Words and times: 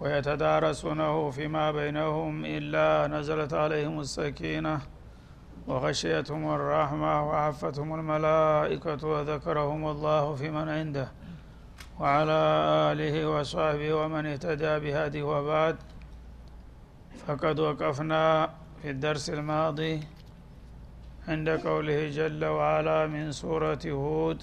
ويتدارسونه 0.00 1.30
فيما 1.30 1.72
بينهم 1.72 2.44
إلا 2.44 3.06
نزلت 3.06 3.54
عليهم 3.54 4.00
السكينة 4.00 4.80
وغشيتهم 5.66 6.54
الرحمة 6.54 7.28
وعفتهم 7.28 7.94
الملائكة 7.94 9.06
وذكرهم 9.06 9.86
الله 9.86 10.34
في 10.34 10.50
من 10.50 10.68
عنده 10.68 11.08
وعلى 12.00 12.38
آله 12.92 13.28
وصحبه 13.28 13.94
ومن 13.94 14.26
اهتدى 14.26 14.78
بهذه 14.78 15.22
وبعد. 15.22 15.76
فقد 17.26 17.60
وقفنا 17.60 18.50
في 18.82 18.90
الدرس 18.90 19.30
الماضي 19.30 20.00
عند 21.28 21.48
قوله 21.48 22.08
جل 22.08 22.44
وعلا 22.44 23.06
من 23.06 23.32
سورة 23.32 23.78
هود 23.86 24.42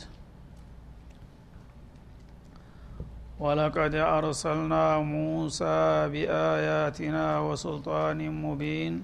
ولقد 3.40 3.96
أرسلنا 3.96 5.00
موسى 5.00 6.10
بآياتنا 6.12 7.40
وسلطان 7.40 8.32
مبين. 8.42 9.04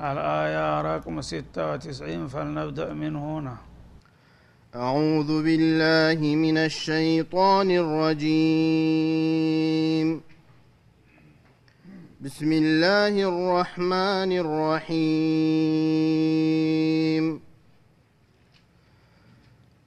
الآية 0.00 0.82
رقم 0.82 1.20
ستة 1.20 1.72
وتسعين 1.72 2.26
فلنبدأ 2.26 2.92
من 2.92 3.16
هنا. 3.16 3.56
أعوذ 4.74 5.42
بالله 5.44 6.20
من 6.36 6.56
الشيطان 6.58 7.70
الرجيم. 7.70 8.28
بسم 12.20 12.52
الله 12.52 13.14
الرحمن 13.32 14.32
الرحيم. 14.44 15.08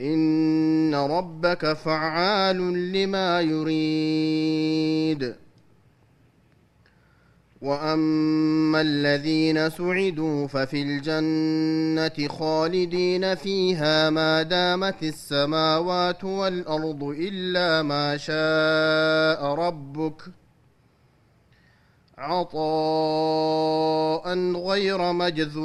إن 0.00 0.94
ربك 0.94 1.72
فعال 1.72 2.92
لما 2.92 3.40
يريد. 3.40 5.34
وأما 7.62 8.80
الذين 8.80 9.70
سعدوا 9.70 10.46
ففي 10.46 10.82
الجنة 10.82 12.28
خالدين 12.28 13.34
فيها 13.34 14.10
ما 14.10 14.42
دامت 14.42 15.02
السماوات 15.02 16.24
والأرض 16.24 17.02
إلا 17.02 17.82
ما 17.82 18.16
شاء 18.16 19.54
ربك 19.54 20.22
عطاء 22.18 22.64
غير 24.56 25.12
مجذوذ. 25.12 25.64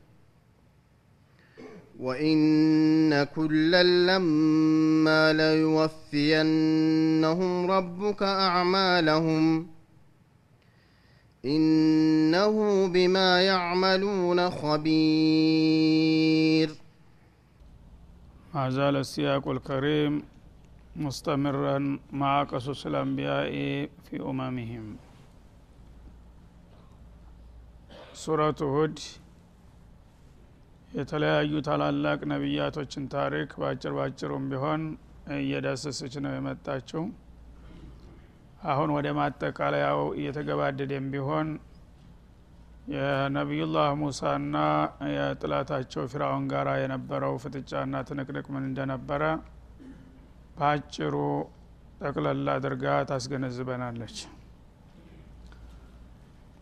وإن 2.01 3.23
كلا 3.23 3.83
لما 3.83 5.33
ليوفينهم 5.33 6.51
ربك 7.71 8.23
أعمالهم 8.23 9.67
إنه 11.45 12.87
بما 12.87 13.41
يعملون 13.41 14.49
خبير. 14.49 15.61
ما 18.53 18.69
زال 18.69 18.95
السياق 18.95 19.47
الكريم 19.47 20.23
مستمرا 20.95 21.99
مع 22.11 22.43
قصص 22.43 22.85
الأنبياء 22.85 23.49
في 24.09 24.21
أممهم. 24.21 24.95
سورة 28.13 28.55
هود 28.61 28.99
የተለያዩ 30.91 31.53
ታላላቅ 31.67 32.19
ነቢያቶችን 32.31 33.03
ታሪክ 33.13 33.49
በአጭር 33.59 33.93
ባጭሩም 33.97 34.45
ቢሆን 34.51 34.81
እየዳሰሰች 35.37 36.13
ነው 36.23 36.31
የመጣችው። 36.35 37.03
አሁን 38.63 38.89
ወደ 38.95 39.07
ማጠቃለያው 39.19 40.01
እየተገባደደም 40.17 41.05
ቢሆን 41.13 41.47
የነቢዩላህ 42.93 43.89
ሙሳና 44.01 44.57
የጥላታቸው 45.13 46.03
ፊራውን 46.11 46.45
ጋር 46.51 46.67
የነበረው 46.81 47.33
ፍጥጫና 47.43 48.03
ትንቅንቅ 48.09 48.45
ምን 48.55 48.65
እንደነበረ 48.69 49.23
በአጭሩ 50.55 51.15
ጠቅለላ 52.01 52.47
አድርጋ 52.57 52.85
ታስገነዝበናለች 53.09 54.17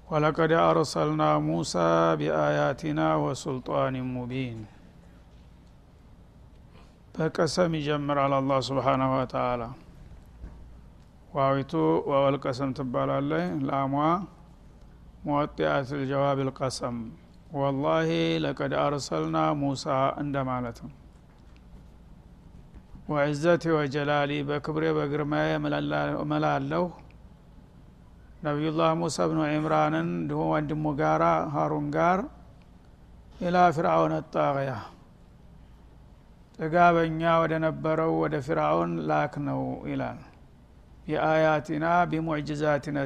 ወለቀድ 0.10 0.52
አርሰልና 0.62 1.24
ሙሳ 1.46 1.74
ቢአያቲና 2.20 3.02
ወሱልጣን 3.24 3.96
ሙቢን። 4.08 4.60
በቀሰም 7.16 7.72
ይጀምራል 7.78 8.34
አላህ 8.38 8.60
ስብሓናሁ 8.68 9.10
ወተአላ 9.16 9.64
ዋዊቱ 11.34 11.74
ወወልቀሰም 12.10 12.72
ትባላለች 12.78 13.60
ላሟ 13.70 13.94
ሙወጢአት 15.26 15.92
ልጀዋብ 16.00 16.40
ልቀሰም 16.48 16.98
ወላሂ 17.56 18.10
ለቀድ 18.44 18.74
አርሰልና 18.84 19.38
ሙሳ 19.62 19.86
እንደ 20.22 20.36
ማለት 20.50 20.80
ነው። 20.86 20.94
ወዕዘቲ 23.10 23.64
ወጀላሊ 23.78 24.32
በክብሬ 24.50 24.86
በግርማዬ 24.98 25.52
እምላለሁ 26.24 26.84
ነቢዩላህ 28.40 28.90
ሙሳ 29.00 29.18
ብኑ 29.30 29.40
ዕምራንን 29.54 30.08
እንዲሁም 30.14 30.50
ወንድሙ 30.52 30.92
ጋራ 31.00 31.24
ሀሩን 31.56 31.88
ጋር 31.96 32.20
ኢላ 33.40 33.58
ፊርአውን 33.76 34.14
ጣቅያ። 34.34 34.72
ጥጋበኛ 36.60 37.22
ወደ 37.42 37.54
ነበረው 37.66 38.12
ወደ 38.22 38.36
ፊርአውን 38.48 38.94
ላክ 39.10 39.34
ነው 39.48 39.62
ይላል። 39.92 40.20
ቢአያቲና 41.06 41.86
ቢሙዕጅዛቲና 42.12 42.98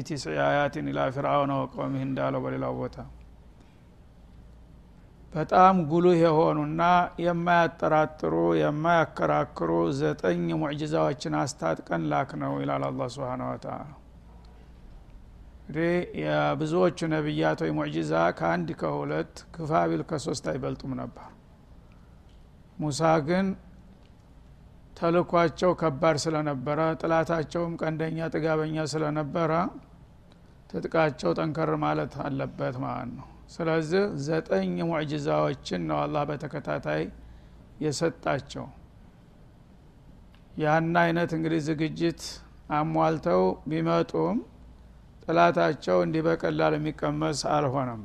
ቲስዕ 0.00 0.34
አያትን 0.46 0.88
ኢላ 0.92 1.00
ፊርአውን 1.16 1.52
ወቀውሚህ 1.56 2.02
እንዳለው 2.06 2.42
በሌላው 2.44 2.74
ቦታ። 2.80 2.96
በጣም 5.32 5.76
ጉልህ 5.90 6.18
የሆኑና 6.22 6.82
የማያጠራጥሩ 7.24 8.34
የማያከራክሩ 8.60 9.70
ዘጠኝ 9.98 10.44
ሙዕጅዛዎችን 10.60 11.34
አስታጥቀን 11.42 12.04
ላክ 12.12 12.30
ነው 12.42 12.54
ይላል 12.62 12.84
አላ 12.88 13.08
ስብን 13.14 13.42
ወተላ 13.48 13.74
እንግዲህ 15.68 15.94
የብዙዎቹ 16.20 16.98
ነቢያቶች 17.12 17.70
ሙዕጅዛ 17.76 18.12
ከአንድ 18.38 18.68
ከሁለት 18.80 19.32
ክፋቢል 19.54 20.02
ከሶስት 20.10 20.44
አይበልጡም 20.52 20.92
ነበር። 21.00 21.26
ሙሳ 22.78 23.00
ግን 23.26 23.46
ተልኳቸው 24.96 25.70
ከባድ 25.80 26.16
ስለነበረ 26.24 26.78
ጥላታቸውም 27.00 27.74
ቀንደኛ 27.82 28.30
ጥጋበኛ 28.34 28.86
ስለነበረ 28.94 29.52
ትጥቃቸው 30.70 31.30
ጠንከር 31.38 31.70
ማለት 31.84 32.14
አለበት 32.24 32.76
ማለት 32.84 33.12
ነው። 33.18 33.26
ስለዚህ 33.50 34.02
ዘጠኝ 34.24 34.74
ሙዕጅዛዎችን 34.88 35.82
ነው 35.90 35.98
አላህ 36.02 36.24
በተከታታይ 36.30 37.02
የሰጣቸው። 37.80 38.66
ያን 40.58 40.94
አይነት 41.02 41.32
እንግዲህ 41.36 41.60
ዝግጅት 41.68 42.22
አሟልተው 42.76 43.42
ቢመጡም 43.70 44.38
ጥላታቸው 45.28 45.96
እንዲህ 46.04 46.22
በቀላል 46.26 46.74
የሚቀመስ 46.76 47.40
አልሆነም። 47.54 48.02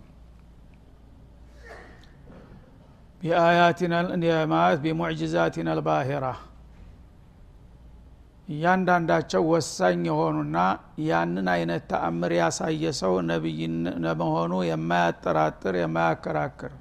ማለት 4.54 4.80
ቢሙዕጅዛቲና 4.84 5.70
ልባሂራ 5.78 6.26
እያንዳንዳቸው 8.48 9.44
ወሳኝ 9.52 10.02
የሆኑና 10.10 10.58
ያንን 11.04 11.48
አይነት 11.54 11.84
ተአምር 11.92 12.32
ያሳየ 12.40 12.92
ሰው 13.00 13.14
ነቢይ 13.30 13.60
ለመሆኑ 14.06 14.54
የማያጠራጥር 14.70 15.76
የማያከራክር 15.80 16.74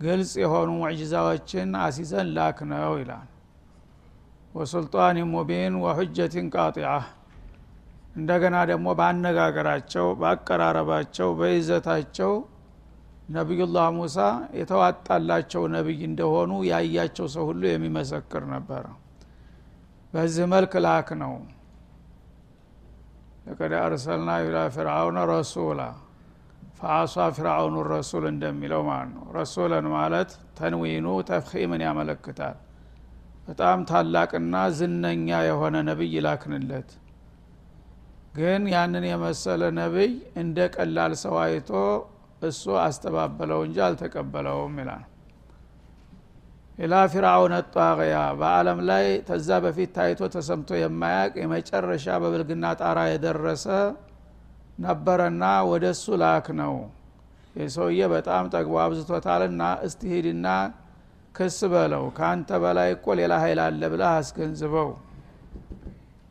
ግልጽ 0.00 0.32
የሆኑ 0.42 0.70
ሙዕጅዛዎችን 0.80 1.70
አሲዘን 1.84 2.28
ላክ 2.36 2.58
ነው 2.72 2.92
ይላል። 3.00 3.28
ወሱልጣን 4.54 5.16
ሙቢን 5.32 5.74
ወሁጀትን 5.84 6.46
ቃጢዓ 6.54 6.90
እንደገና 8.18 8.56
ደግሞ 8.70 8.86
በአነጋገራቸው 8.98 10.06
በአቀራረባቸው 10.20 11.28
በይዘታቸው 11.40 12.32
ነቢዩላህ 13.28 13.86
ሙሳ 13.96 14.18
የተዋጣላቸው 14.58 15.62
ነቢይ 15.74 16.00
እንደሆኑ 16.08 16.52
ያያቸው 16.68 17.26
ሰው 17.34 17.44
ሁሉ 17.50 17.62
የሚመሰክር 17.68 18.44
ነበረ። 18.52 18.84
በዚህ 20.12 20.46
መልክ 20.52 20.74
ላክ 20.84 21.08
ነው። 21.22 21.34
ለቀድ 23.46 23.72
አርሰልና 23.80 24.30
ኢላ 24.44 24.58
ፍርአውነ 24.74 25.18
ረሱላ 25.30 25.80
ፈአሷ 26.78 27.26
ፍርአውኑ 27.36 27.76
ረሱል 27.92 28.24
እንደሚለው 28.30 28.82
ማለት 28.88 29.10
ነው። 29.14 29.26
ረሱለን 29.36 29.86
ማለት 29.94 30.30
ተንዊኑ 30.58 31.06
ተፍኺምን 31.30 31.82
ያመለክታል። 31.86 32.56
በጣም 33.48 33.78
ታላቅና 33.90 34.56
ዝነኛ 34.78 35.28
የሆነ 35.48 35.76
ነቢይ 35.88 36.14
ላክንለት 36.26 36.90
ግን 38.38 38.62
ያንን 38.72 39.04
የመሰለ 39.08 39.62
ነቢይ 39.78 40.10
እንደ 40.40 40.66
ቀላል 40.74 41.12
ሰው 41.22 41.36
አይቶ 41.42 41.70
እሱ 42.42 42.64
አስተባበለው 42.82 43.60
እንጂ 43.66 43.78
አልተቀበለውም 43.86 44.74
ይላል። 44.80 45.04
إلى 46.78 46.94
فرعون 47.12 47.54
طاغية 47.72 48.18
በአለም 48.40 48.80
ላይ 48.90 49.06
ተዛ 49.28 49.48
በፊት 49.64 49.90
ታይቶ 49.96 50.20
ተሰምቶ 50.34 50.70
የማያቅ 50.80 51.32
የመጨረሻ 51.42 52.06
በብልግና 52.22 52.66
ጣራ 52.80 52.98
የደረሰ 53.10 53.66
ነበረና 54.80 55.42
ወደ 55.70 55.84
እሱ 55.94 56.06
ላክ 56.22 56.46
ነው። 56.60 56.74
ይህ 57.54 57.68
ሰውዬ 57.76 58.00
በጣም 58.14 58.44
ጠግቦ 58.54 58.76
አብዝቶታልና 58.84 59.62
እስቲ 59.86 60.02
ክስ 61.34 61.58
በለው። 61.72 62.04
ከአንተ 62.16 62.50
በላይ 62.62 62.88
እኮ 62.94 63.14
ሌላ 63.18 63.32
ሀይል 63.42 63.58
አለ 63.64 63.82
ብለህ 63.92 64.10
አስገንዝበው 64.14 64.88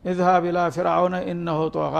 اذهب 0.08 0.44
إلى 0.48 0.58
فرعون 0.74 1.16
إنه 1.30 1.60
طغى 1.76 1.96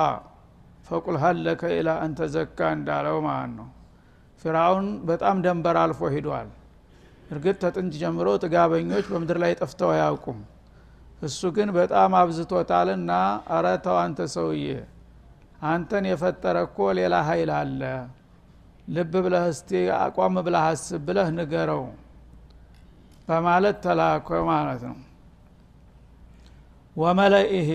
فقل 0.87 1.17
هل 1.23 1.43
لك 1.43 1.63
إلى 1.77 1.91
أن 2.05 2.19
تزكى 2.35 2.59
እንዳለው 2.77 3.17
ማለት 3.27 3.53
ነው? 3.59 3.69
ፊርአውን 4.43 4.87
በጣም 5.09 5.37
ደንበር 5.45 5.77
አልፎ 5.83 6.01
ሂዷል 6.15 6.49
እርግጥ 7.31 7.57
ተጥንት 7.65 7.95
ጀምሮ 8.03 8.29
ጥጋበኞች 8.43 9.07
በምድር 9.13 9.39
ላይ 9.43 9.53
ጠፍተው 9.61 9.91
አያውቁም። 9.95 10.39
እሱ 11.23 11.41
ግን 11.57 11.69
በጣም 11.79 12.11
አብዝቶታልና 12.19 13.13
አረተው 13.55 13.97
አንተ 14.03 14.29
ሰውዬ 14.35 14.69
አንተን 15.65 16.05
የፈጠረ 16.11 16.57
እኮ 16.67 16.79
ሌላ 16.99 17.15
ሀይል 17.29 17.51
አለ። 17.59 17.83
ልብ 18.89 19.13
ብለህ 19.25 19.45
እስቲ 19.53 19.71
አቋም 19.99 20.37
ብለህ 20.47 20.65
አስብ 20.69 21.03
ብለህ 21.09 21.29
ንገረው 21.37 21.83
በማለት 23.29 23.77
ተላኮ 23.85 24.29
ማለት 24.51 24.83
ነው 24.89 24.97
ወመለኢሄ 26.99 27.71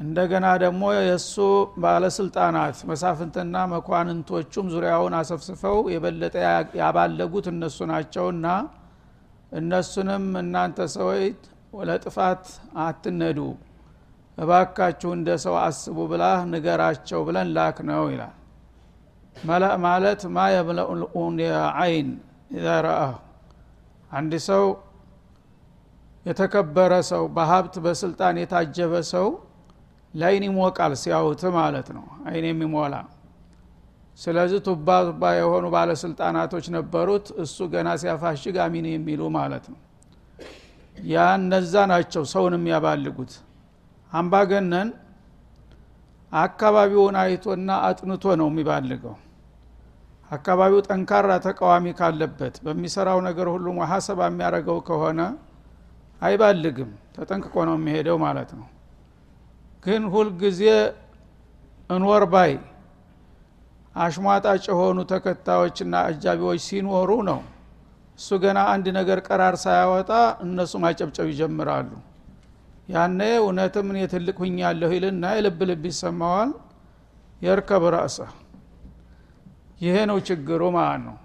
እንደገና 0.00 0.46
ደግሞ 0.62 0.84
የእሱ 0.98 1.34
ባለስልጣናት 1.82 2.78
መሳፍንትና 2.90 3.56
መኳንንቶቹም 3.72 4.66
ዙሪያውን 4.74 5.14
አሰፍስፈው 5.18 5.76
የበለጠ 5.92 6.34
ያባለጉት 6.80 7.46
እነሱ 7.52 7.78
ናቸውና 7.90 8.46
እነሱንም 9.52 10.24
እናንተ 10.40 10.86
ሰዎች 10.96 11.38
ለጥፋት 11.82 12.44
አትነዱ። 12.84 13.38
እባካችሁ 14.38 15.10
እንደ 15.16 15.30
ሰው 15.44 15.54
አስቡ 15.62 15.98
ብላ 16.10 16.24
ንገራቸው 16.50 17.20
ብለን 17.26 17.48
ላክ 17.56 17.78
ነው 17.90 18.02
ይላል። 18.12 18.34
መለእ 19.36 19.74
ማለት 19.84 20.22
ማ 20.34 20.46
የምለኡን 20.54 21.38
አይን 21.78 22.08
ኢዛ 22.56 22.66
አንድ 24.10 24.34
ሰው 24.48 24.64
የተከበረ 26.26 26.92
ሰው 27.10 27.24
በሀብት 27.34 27.74
በስልጣን 27.84 28.36
የታጀበ 28.40 28.92
ሰው 29.12 29.26
ላይን 30.14 30.44
ይሞቃል 30.48 30.92
ሲያዩት 31.02 31.42
ማለት 31.56 31.88
ነው። 31.96 32.04
አይን 32.28 32.44
የሚሞላ 32.50 32.94
ስለዚህ 34.18 34.58
ቱባ 34.66 34.88
ቱባ 35.06 35.22
የሆኑ 35.36 35.64
ባለስልጣናቶች 35.74 36.66
ነበሩት። 36.74 37.26
እሱ 37.44 37.66
ገና 37.72 37.88
ሲያፋሽግ 38.02 38.56
አሚን 38.64 38.86
የሚሉ 38.90 39.22
ማለት 39.36 39.64
ነው። 39.72 39.78
ያ 41.06 41.24
እነዛ 41.38 41.74
ናቸው 41.92 42.22
ሰውን 42.32 42.54
የሚያባልጉት። 42.58 43.32
አምባገነን 44.12 44.88
አካባቢውን 46.32 47.16
አይቶና 47.22 47.70
አጥንቶ 47.88 48.24
ነው 48.40 48.48
የሚባልገው። 48.52 49.14
አካባቢው 50.30 50.80
ጠንካራ 50.88 51.30
ተቃዋሚ 51.46 51.86
ካለበት 51.98 52.54
በሚሰራው 52.64 53.18
ነገር 53.26 53.48
ሁሉ 53.54 53.66
ሙሐሰባ 53.78 54.20
የሚያደርገው 54.30 54.78
ከሆነ 54.88 55.20
አይባልግም። 56.24 56.90
ተጠንቅቆ 57.16 57.54
ነው 57.68 57.76
የሚሄደው 57.78 58.16
ማለት 58.24 58.50
ነው። 58.58 58.68
ግን 59.82 60.02
ሁልጊዜ 60.14 60.62
እንወር 61.90 62.24
ባይ 62.32 62.52
አሽሟጣጭ 63.94 64.64
የሆኑ 64.70 64.98
ተከታዮችና 65.10 65.94
አጃቢዎች 66.08 66.60
ሲኖሩ 66.68 67.10
ነው። 67.28 67.40
እሱ 68.18 68.28
ገና 68.42 68.58
አንድ 68.72 68.86
ነገር 68.96 69.18
ቀራር 69.26 69.54
ሳያወጣ 69.62 70.10
እነሱ 70.44 70.72
ማጨብጨብ 70.84 71.28
ይጀምራሉ። 71.32 71.90
ያነ 72.88 73.20
እውነትም 73.42 73.86
እኔ 73.92 73.98
ትልቅ 74.12 74.36
ሁኛለሁ 74.42 74.90
ይልና 74.96 75.24
የልብ 75.36 75.60
ልብ 75.70 75.84
ይሰማዋል። 75.90 76.50
የርከብ 77.40 77.84
ረእሰ 77.94 78.18
ይሄ 79.80 79.96
ነው 80.10 80.18
ችግሩ 80.28 80.62
ማለት 80.76 81.00
ነው። 81.06 81.16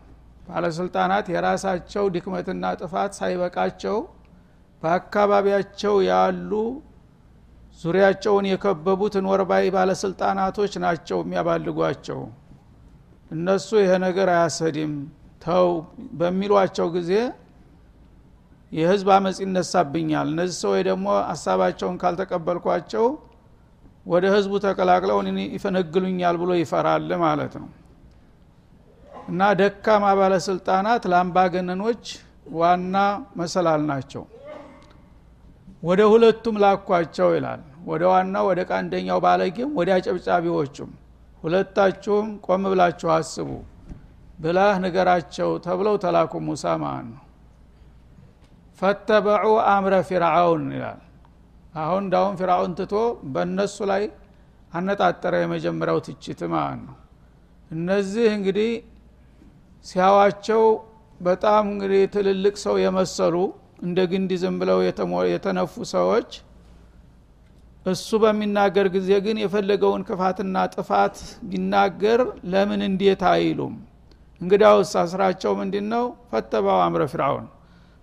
ባለስልጣናት 0.48 1.26
የራሳቸው 1.34 2.06
ድክመትና 2.16 2.64
ጥፋት 2.80 3.12
ሳይበቃቸው 3.20 3.98
በአካባቢያቸው 4.84 5.96
ያሉ 6.10 6.52
ዙሪያቸውን 7.82 8.46
የከበቡትን 8.50 9.26
ወርባይ 9.32 9.66
ባለስልጣናቶች 9.76 10.74
ናቸው 10.84 11.20
የሚያባልጓቸው። 11.24 12.20
እነሱ 13.32 13.70
ይሄ 13.82 13.92
ነገር 14.06 14.30
አያሰድም 14.34 14.94
ተው 15.44 15.68
በሚሏቸው 16.20 16.88
ጊዜ 16.96 17.12
የህዝብ 18.72 19.08
አመፅ 19.16 19.38
ይነሳብኛል። 19.44 20.28
እነዚህ 20.34 20.58
ሰዎች 20.64 20.82
ደግሞ 20.90 21.08
ሀሳባቸውን 21.30 21.96
ካልተቀበልኳቸው 22.02 23.06
ወደ 24.06 24.26
ህዝቡ 24.36 24.54
ተቀላቅለው 24.66 25.18
ይፈነግሉኛል 25.56 26.36
ብሎ 26.42 26.52
ይፈራል 26.62 27.10
ማለት 27.24 27.54
ነው። 27.62 27.70
እና 29.30 29.42
ደካማ 29.60 30.06
ባለስልጣናት 30.20 31.04
ለአምባገነኖች 31.12 32.04
ዋና 32.54 32.96
መሰላል 33.40 33.82
ናቸው 33.90 34.24
ወደ 35.84 36.02
ሁለቱም 36.12 36.56
ላኳቸው 36.64 37.30
ይላል። 37.36 37.62
ወደ 37.90 38.04
ዋናው 38.12 38.46
ወደ 38.50 38.60
ቀንደኛው 38.70 39.20
ባለጌም 39.26 39.70
ወደ 39.80 39.90
አጨብጫቢዎቹም። 39.98 40.90
ሁለታችሁም 41.44 42.30
ቆም 42.46 42.64
ብላችሁ 42.72 43.10
አስቡ። 43.16 43.50
ብላህ 44.40 44.74
ንገራቸው 44.84 45.50
ተብለው 45.66 45.96
ተላኩ 46.04 46.34
ሙሳ 46.48 46.64
ማለት 46.84 47.08
ነው። 47.10 47.24
ፈተበዑ 48.80 49.46
አምረ 49.70 49.94
ፊርአውን 50.10 50.66
ይላል። 50.76 51.00
አሁን 51.76 52.04
እንዳሁን 52.06 52.36
ፊርአውን 52.40 52.72
ትቶ 52.78 52.94
በእነሱ 53.34 53.78
ላይ 53.92 54.04
አነጣጠረ 54.74 55.34
የመጀመሪያው 55.42 56.00
ትችት 56.08 56.42
ማለት 56.54 56.80
ነው። 56.88 56.96
እነዚህ 57.72 58.28
እንግዲህ 58.38 58.72
ሲያዋቸው 59.86 60.64
በጣም 61.20 61.64
እንግዲህ 61.72 62.02
ትልልቅ 62.16 62.56
ሰው 62.64 62.76
የመሰሉ 62.84 63.36
እንደ 63.80 64.00
ግንድ 64.12 64.32
ዝም 64.42 64.56
ብለው 64.62 64.80
የተነፉ 65.30 65.74
ሰዎች 65.94 66.30
እሱ 67.86 68.10
በሚናገር 68.24 68.88
ጊዜ 68.96 69.10
ግን 69.26 69.38
የፈለገውን 69.42 70.02
ክፋትና 70.08 70.56
ጥፋት 70.74 71.16
ቢናገር 71.50 72.20
ለምን 72.54 72.82
እንዴት 72.88 73.22
አይሉም? 73.32 73.76
እንግዲያውስ 74.42 74.92
ስራቸው 75.12 75.52
ምንድ 75.60 75.76
ነው 75.94 76.04
ፈተባው 76.32 76.80
አምረ 76.86 77.04
ፊርአውን 77.14 77.46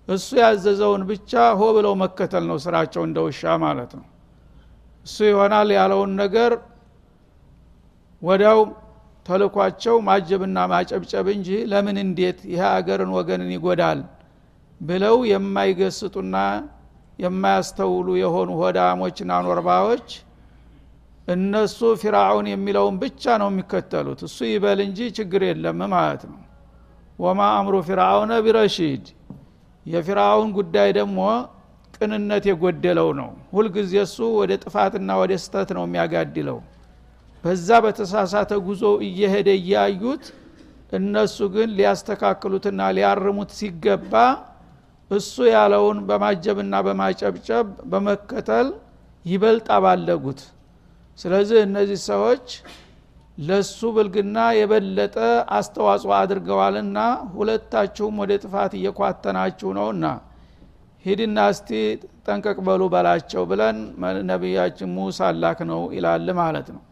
እሱ 0.08 0.28
ያዘዘውን 0.40 1.02
ብቻ 1.10 1.30
ሆ 1.58 1.68
ብለው 1.76 1.94
መከተል 2.02 2.44
ነው 2.50 2.58
ስራቸው 2.64 3.02
እንደ 3.08 3.18
ውሻ 3.26 3.54
ማለት 3.64 3.92
ነው። 3.98 4.06
እሱ 5.06 5.16
ይሆናል 5.30 5.68
ያለውን 5.78 6.12
ነገር 6.22 6.52
ወዲያው 8.22 8.60
ተልኳቸው 9.26 9.96
ማጀብና 10.08 10.58
ማጨብጨብ 10.72 11.26
እንጂ 11.36 11.48
ለምን 11.70 11.96
እንዴት? 12.04 12.38
ይህ 12.52 12.62
አገርን 12.70 13.10
ወገንን 13.18 13.50
ይጎዳል 13.56 14.00
ብለው 14.80 15.16
የማይገስጡና 15.30 16.36
የማያስተውሉ 17.18 18.08
የሆኑ 18.20 18.50
ሆዳሞችና 18.60 19.32
ኖርባዎች 19.46 20.08
እነሱ 21.28 21.78
ፊራውን 22.00 22.46
የሚለውን 22.50 22.96
ብቻ 23.02 23.22
ነው 23.42 23.48
የሚከተሉት። 23.50 24.20
እሱ 24.26 24.38
ይበል 24.50 24.80
እንጂ 24.84 25.08
ችግር 25.16 25.42
የለም 25.48 25.80
ማለት 25.94 26.22
ነው። 26.30 26.40
ወማ 27.18 27.40
አምሩ 27.58 27.74
ፊርአውነ 27.88 28.32
ቢረሺድ። 28.44 29.04
የፊርአውን 29.86 30.48
ጉዳይ 30.58 30.88
ደግሞ 30.98 31.18
ቅንነት 31.94 32.44
የጎደለው 32.50 33.08
ነው። 33.20 33.28
ሁልጊዜ 33.52 33.92
እሱ 34.04 34.18
ወደ 34.38 34.52
ጥፋትና 34.64 35.10
ወደ 35.20 35.32
ስተት 35.44 35.68
ነው 35.76 35.84
የሚያጋድለው። 35.86 36.58
በዛ 37.44 37.68
በተሳሳተ 37.84 38.52
ጉዞ 38.66 38.84
እየሄደ 39.08 39.48
እያዩት 39.60 40.24
እነሱ 40.92 41.36
ግን 41.54 41.68
ሊያስተካክሉትና 41.78 42.80
ሊያርሙት 42.96 43.50
ሲገባ 43.58 44.12
እሱ 45.10 45.34
ያለውን 45.50 45.98
በማጀብና 46.08 46.74
በማጨብጨብ 46.86 47.66
በመከተል 47.90 48.68
ይበልጥ 49.24 49.66
አባለጉት። 49.76 50.40
ስለዚህ 51.18 51.58
እነዚህ 51.66 51.98
ሰዎች 52.08 52.46
ለሱ 53.38 53.78
ብልግና 53.94 54.38
የበለጠ 54.58 55.16
አስተዋጽኦ 55.56 56.12
አድርገዋልና 56.18 56.98
ሁለታችሁም 57.34 58.18
ወደ 58.22 58.32
ጥፋት 58.44 58.72
እየኳተናችሁ 58.78 59.70
ነውና 59.78 60.04
ሂድና 61.04 61.38
እስቲ 61.52 61.70
ጠንቀቅ 62.26 62.56
በሉ 62.66 62.82
በላቸው 62.94 63.42
ብለን 63.50 63.76
ነቢያችን 64.30 64.88
ሙሳ 64.96 65.28
ላክ 65.42 65.58
ነው 65.70 65.82
ይላል 65.96 66.28
ማለት 66.40 66.68
ነው። 66.74 66.82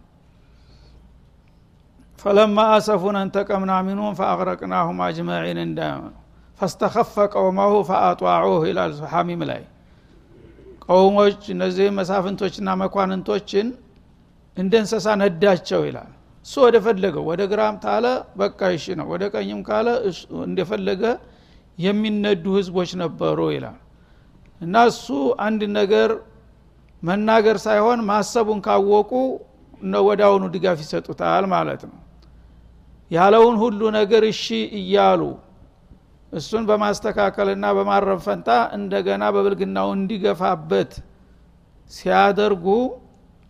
ፈለማ 2.18 2.58
አሰፉን 2.74 3.16
እንተቀምና 3.20 3.72
ሚንሁም 3.86 4.14
ፈአቅረቅናሁም 4.20 5.00
አጅመዒን 5.06 5.58
እንዳመኑ 5.64 6.12
ፈስተኸፈ 6.60 7.14
ቀውመሁ 7.32 7.72
ፈአጧዑህ 7.88 8.62
ይላል 8.68 8.92
ሐሚም 9.12 9.40
ላይ። 9.50 9.62
ቀውሞች 10.86 11.40
እነዚህ 11.54 11.86
መሳፍንቶችና 11.98 12.68
መኳንንቶችን 12.82 13.66
እንደ 14.56 14.72
እንሰሳ 14.82 15.06
ነዳቸው 15.22 15.80
ይላል። 15.88 16.10
እሱ 16.46 16.54
ወደ 16.64 16.76
ፈለገው 16.84 17.24
ወደ 17.30 17.42
ግራም 17.52 17.76
ታለ 17.84 18.06
በቃ 18.40 18.60
ይሽ 18.74 18.84
ነው። 18.98 19.06
ወደ 19.12 19.22
ቀኝም 19.34 19.60
ካለ 19.68 19.88
እንደፈለገ 20.44 21.02
የሚነዱ 21.78 22.44
ህዝቦች 22.58 22.90
ነበሩ 23.02 23.38
ይላል። 23.54 23.78
እና 24.60 24.74
እሱ 24.90 25.06
አንድ 25.46 25.62
ነገር 25.78 26.10
መናገር 27.02 27.56
ሳይሆን 27.64 28.00
ማሰቡን 28.10 28.60
ካወቁ 28.66 29.10
ወዳውኑ 30.06 30.44
ድጋፍ 30.54 30.78
ይሰጡታል 30.84 31.44
ማለት 31.52 31.82
ነው። 31.88 31.98
ያለውን 33.10 33.56
ሁሉ 33.62 33.80
ነገር 33.96 34.22
እሺ 34.30 34.44
እያሉ 34.78 35.22
እሱን 36.34 36.64
በማስተካከልና 36.68 37.64
በማረም 37.76 38.20
ፈንታ 38.24 38.48
እንደገና 38.76 39.24
በብልግናው 39.34 39.88
እንዲገፋበት 39.96 40.92
ሲያደርጉ 41.90 42.66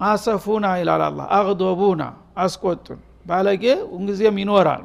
አሰፉና 0.01 0.67
ይላል 0.81 1.03
አላ 1.07 1.21
አቅዶቡና 1.37 2.03
አስቆጡን። 2.45 3.01
ባለጌ 3.27 3.65
እንጊዜም 3.97 4.37
ይኖራል። 4.43 4.83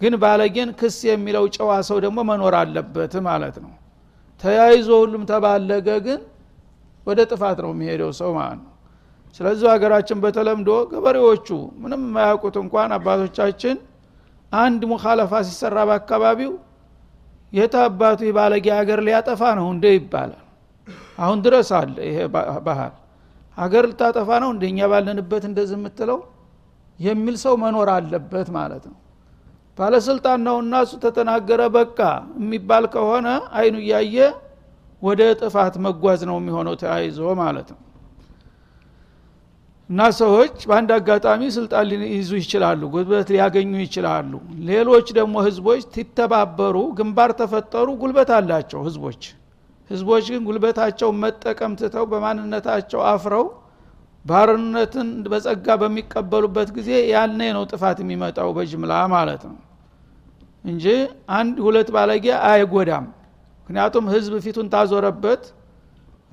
ግን 0.00 0.14
ባለጌን 0.22 0.70
ክስ 0.80 0.96
የሚለው 1.08 1.44
ጨዋ 1.56 1.70
ሰው 1.88 1.98
ደግሞ 2.04 2.18
መኖር 2.30 2.54
አለበት 2.60 3.14
ማለት 3.28 3.56
ነው። 3.64 3.72
ተያይዞ 4.42 4.88
ሁሉም 5.02 5.22
ተባለገ 5.30 5.88
ግን 6.06 6.20
ወደ 7.06 7.20
ጥፋት 7.30 7.58
ነው 7.64 7.70
የሚሄደው 7.74 8.10
ሰው 8.20 8.30
ማለት 8.38 8.60
ነው። 8.62 8.72
ስለዚህ 9.36 9.66
ሀገራችን 9.72 10.18
በተለምዶ 10.24 10.70
ገበሬዎቹ 10.92 11.48
ምንም 11.82 12.02
የማያውቁት 12.06 12.56
እንኳን 12.62 12.90
አባቶቻችን 12.96 13.76
አንድ 14.52 14.82
ሙካለፋ 14.92 15.32
ሲሰራ 15.48 15.78
በአካባቢው 15.88 16.52
የት 17.52 17.74
አባቱ 17.82 18.20
ባለጌ 18.36 18.66
ሀገር 18.78 19.00
ሊያጠፋ 19.06 19.42
ነው 19.58 19.66
እንደ 19.74 19.86
ይባላል። 19.96 20.42
አሁን 21.18 21.38
ድረስ 21.44 21.68
አለ 21.78 21.96
ይሄ 22.08 22.18
ባህል። 22.66 22.94
ሀገር 23.56 23.84
ልታጠፋ 23.90 24.30
ነው 24.42 24.50
እንደኛ 24.54 24.78
ባለንበት 24.92 25.44
እንደዚህ 25.50 25.76
የምትለው 25.78 26.18
የሚል 26.98 27.36
ሰው 27.44 27.54
መኖር 27.62 27.88
አለበት 27.94 28.48
ማለት 28.56 28.84
ነው። 28.90 28.98
ባለስልጣን 29.78 30.40
ነው 30.46 30.56
እና 30.62 30.74
እሱ 30.84 30.92
ተተናገረ 31.02 31.62
በቃ 31.74 31.98
የሚባል 32.38 32.84
ከሆነ 32.94 33.26
አይኑ 33.58 33.76
እያየ 33.82 34.16
ወደ 35.02 35.22
ጥፋት 35.40 35.74
መጓዝ 35.86 36.20
ነው 36.28 36.36
የሚሆነው 36.40 36.74
ተያይዞ 36.82 37.18
ማለት 37.40 37.68
ነው 37.74 37.80
እና 39.88 40.06
ሰዎች 40.18 40.54
በአንድ 40.68 40.90
አጋጣሚ 40.94 41.40
ስልጣን 41.56 41.84
ሊይዙ 41.92 42.30
ይችላሉ 42.40 42.80
ጉልበት 42.94 43.28
ሊያገኙ 43.34 43.72
ይችላሉ። 43.84 44.32
ሌሎች 44.70 45.06
ደግሞ 45.18 45.34
ህዝቦች 45.46 45.82
ሲተባበሩ 45.94 46.76
ግንባር 46.98 47.32
ተፈጠሩ 47.40 47.88
ጉልበት 48.00 48.30
አላቸው 48.36 48.80
ህዝቦች። 48.86 49.22
ህዝቦች 49.90 50.24
ግን 50.32 50.42
ጉልበታቸው 50.48 51.10
መጠቀም 51.22 51.74
ትተው 51.80 52.04
በማንነታቸው 52.12 53.00
አፍረው 53.10 53.44
ባርነትን 54.24 55.08
በጸጋ 55.26 55.66
በሚቀበሉበት 55.82 56.68
ጊዜ 56.76 56.90
ያኔ 57.12 57.40
ነው 57.56 57.64
ጥፋት 57.72 58.00
የሚመጣው 58.02 58.48
በጅምላ 58.56 58.92
ማለት 59.14 59.42
ነው 59.50 59.56
እንጂ 60.64 60.84
አንድ 61.36 61.56
ሁለት 61.66 61.90
ባለጌ 61.96 62.26
አይጎዳም። 62.48 63.06
ምክንያቱም 63.60 64.04
ህዝብ 64.14 64.34
ፊቱን 64.44 64.66
ታዞረበት 64.74 65.44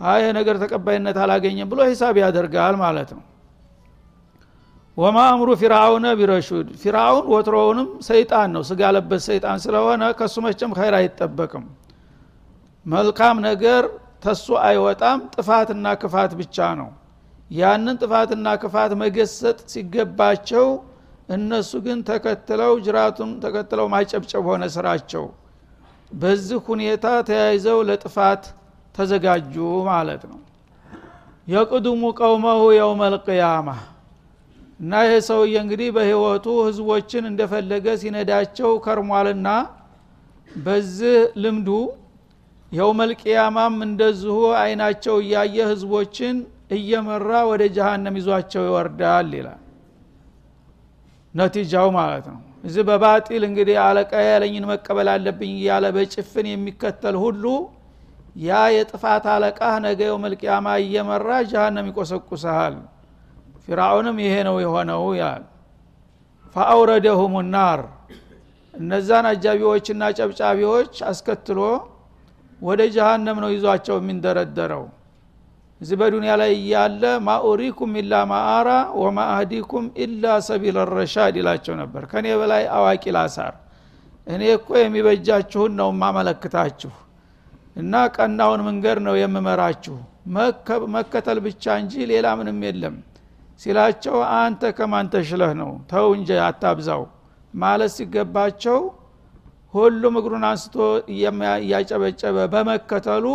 አይ 0.07 0.25
ነገር 0.37 0.55
ተቀባይነት 0.63 1.19
አላገኘም 1.23 1.69
ብሎ 1.71 1.79
ሂሳብ 1.91 2.15
ያደርጋል 2.23 2.75
ማለት 2.81 3.11
ነው 3.17 3.23
وما 4.97 5.17
أمر 5.29 5.49
فرعون 5.61 6.05
برشيد። 6.17 6.67
ፊርአውን 6.81 7.25
ወትሮውንም 7.33 7.87
ሰይጣን 8.07 8.49
ነው። 8.55 8.63
ስጋ 8.69 8.81
ለበስ 8.95 9.23
ሰይጣን 9.29 9.57
ስለሆነ 9.63 10.03
ከሱ 10.19 10.35
መቸም 10.45 10.71
خير 10.77 10.95
አይጠበቅም። 10.99 11.65
መልካም 12.85 13.35
ነገር 13.47 13.83
ተሱ 14.23 14.45
አይወጣም። 14.67 15.19
ጥፋትና 15.35 15.85
ክፋት 16.01 16.31
ብቻ 16.41 16.57
ነው። 16.79 16.89
ያንን 17.51 17.95
ጥፋትና 18.01 18.47
ክፋት 18.61 18.91
መገሰጥ 19.01 19.57
ሲገባቸው 19.73 20.67
እነሱ 21.29 21.71
ግን 21.85 21.99
ተከትለው 22.09 22.73
ጅራቱን 22.85 23.31
ተከትለው 23.43 23.87
ማጨብጨብ 23.93 24.45
ሆነ 24.49 24.63
ስራቸው። 24.75 25.25
በዚህ 26.11 26.59
ሁኔታ 26.67 27.05
ተያይዘው 27.29 27.79
ለጥፋት 27.89 28.43
ተዘጋጁ 28.95 29.53
ማለት 29.89 30.23
ነው። 30.31 30.39
የቅዱሙ 31.47 32.03
ቀውመሁ 32.19 32.61
የውመ 32.77 33.01
ልቅያማ 33.13 33.69
እና 34.83 34.93
ይህ 35.05 35.19
ሰውዬ 35.27 35.55
እንግዲህ 35.63 35.89
በህይወቱ 35.95 36.45
ህዝቦችን 36.65 37.23
እንደፈለገ 37.29 37.85
ሲነዳቸው 38.01 38.71
ከርሟልና 38.85 39.49
በዚህ 40.51 41.13
ልምዱ 41.43 41.69
የውመልቅያማም 42.71 43.75
እንደዚሁ 43.87 44.37
አይናቸው 44.61 45.15
እያየ 45.23 45.57
ህዝቦችን 45.71 46.35
እየመራ 46.77 47.29
ወደ 47.49 47.63
ጀሃነም 47.75 48.15
ይዟቸው 48.19 48.63
ይወርዳል 48.67 49.29
ይላል። 49.37 49.59
ነቲጃው 51.33 51.87
ማለት 51.97 52.25
ነው። 52.31 52.39
እዚህ 52.63 52.83
በባጢል 52.89 53.43
እንግዲህ 53.47 53.77
አለቃ 53.85 54.11
ያለኝን 54.27 54.65
መቀበል 54.71 55.07
አለብኝ 55.13 55.53
እያለ 55.57 55.85
በጭፍን 55.95 56.47
የሚከተል 56.51 57.15
ሁሉ 57.23 57.45
ያ 58.43 58.59
የጥፋት 58.75 59.25
አለቃ 59.33 59.59
ነገ 59.85 59.99
የውመልቅያማ 60.09 60.67
እየመራ 60.83 61.29
ጀሃነም 61.51 61.89
ይቆሰቁሰሃል 61.91 62.75
ፊርአውንም 63.67 64.17
ይሄ 64.23 64.33
ነው 64.47 64.55
የሆነው 64.63 65.03
ይላል። 65.15 65.43
ፈአውረደሁም 66.55 67.35
ናር። 67.53 67.81
እነዛን 68.73 69.25
አጃቢዎችና 69.29 70.03
ጨብጫቢዎች 70.17 70.93
አስከትሎ 71.09 71.59
ወደ 72.59 72.81
ጀሃነም 72.95 73.37
ነው 73.43 73.49
ይዟቸው 73.53 73.95
የሚንደረደረው። 73.99 74.83
እዚህ 75.81 75.97
በዱንያ 76.01 76.33
ላይ 76.41 76.51
እያለ 76.57 77.03
ማኡሪኩም 77.27 77.93
ኢላ 78.01 78.13
ማአራ 78.31 78.69
ወማ 78.99 79.19
አህዲኩም 79.31 79.85
ኢላ 80.03 80.25
ሰቢል 80.47 80.77
ረሻድ 80.91 81.35
ይላቸው 81.39 81.75
ነበር። 81.81 82.03
ከኔ 82.11 82.27
በላይ 82.41 82.63
አዋቂ 82.77 83.03
ላሳር። 83.15 83.53
እኔ 84.27 84.43
እኮ 84.57 84.69
የሚበጃችሁን 84.79 85.73
ነው 85.79 85.89
ማመለክታችሁ 86.01 86.91
እና 87.75 88.03
ቀናውን 88.15 88.61
መንገድ 88.67 88.97
ነው 89.07 89.15
የምመራችሁ። 89.19 89.95
መከተል 90.95 91.39
ብቻ 91.45 91.73
እንጂ 91.81 91.93
ሌላ 92.11 92.27
ምንም 92.39 92.59
የለም 92.65 92.95
ሲላቸው 93.59 94.15
አንተ 94.37 94.71
ከማን 94.77 95.07
ተሽለህ 95.13 95.51
ነው? 95.61 95.71
ተው 95.91 96.07
እንጂ 96.17 96.29
አታብዛው 96.47 97.03
ማለት 97.53 97.91
ሲገባቸው 97.97 98.79
ሁሉም 99.73 100.15
እግሩን 100.19 100.43
አንስቶ 100.49 100.75
እያጨበጨበ 101.61 102.37
በመከተሉ 102.53 103.25